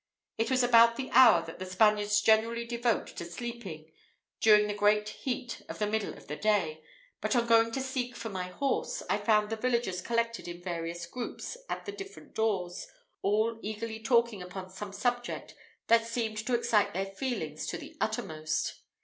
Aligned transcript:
It 0.39 0.49
was 0.49 0.63
about 0.63 0.95
the 0.95 1.11
hour 1.11 1.45
that 1.45 1.59
the 1.59 1.65
Spaniards 1.67 2.21
generally 2.21 2.65
devote 2.65 3.05
to 3.17 3.23
sleeping, 3.23 3.91
during 4.39 4.65
the 4.65 4.73
great 4.73 5.09
heat 5.09 5.61
of 5.69 5.77
the 5.77 5.85
middle 5.85 6.15
of 6.15 6.27
the 6.27 6.35
day, 6.35 6.83
but 7.21 7.35
on 7.35 7.45
going 7.45 7.71
to 7.73 7.81
seek 7.81 8.15
for 8.15 8.29
my 8.29 8.47
horse, 8.47 9.03
I 9.11 9.19
found 9.19 9.51
the 9.51 9.57
villagers 9.57 10.01
collected 10.01 10.47
in 10.47 10.59
various 10.63 11.05
groups 11.05 11.55
at 11.69 11.85
the 11.85 11.91
different 11.91 12.33
doors, 12.33 12.87
all 13.21 13.59
eagerly 13.61 13.99
talking 14.01 14.41
upon 14.41 14.71
some 14.71 14.91
subject 14.91 15.53
that 15.85 16.07
seemed 16.07 16.39
to 16.47 16.55
excite 16.55 16.95
their 16.95 17.05
feelings 17.05 17.67
to 17.67 17.77
the 17.77 17.95
uttermost. 18.01 18.79